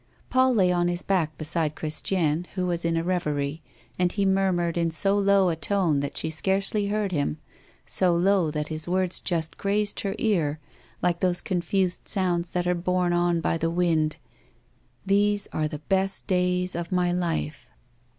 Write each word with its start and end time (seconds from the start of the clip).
Paul 0.31 0.55
lay 0.55 0.71
on 0.71 0.87
his 0.87 1.03
back 1.03 1.37
beside 1.37 1.75
Christiane, 1.75 2.47
who 2.55 2.65
was 2.65 2.83
in 2.83 2.97
a 2.97 3.03
reverie. 3.03 3.61
And 3.99 4.11
he 4.11 4.25
murmured, 4.25 4.75
in 4.75 4.89
so 4.89 5.15
low 5.15 5.49
a 5.49 5.55
tone 5.55 5.99
that 5.99 6.17
she 6.17 6.31
scarcely 6.31 6.87
heard 6.87 7.11
him, 7.11 7.37
so 7.85 8.15
low 8.15 8.49
that 8.49 8.69
his 8.69 8.87
words 8.89 9.19
just 9.19 9.59
grazed 9.59 9.99
her 9.99 10.15
ear, 10.17 10.59
like 11.03 11.19
those 11.19 11.39
confused 11.39 12.07
sounds 12.07 12.49
that 12.49 12.65
are 12.65 12.73
borne 12.73 13.13
on 13.13 13.41
by 13.41 13.59
the 13.59 13.69
wind: 13.69 14.17
"These 15.05 15.47
are 15.53 15.67
the 15.67 15.77
best 15.87 16.25
days 16.25 16.75
of 16.75 16.91
my 16.91 17.11
life." 17.11 17.69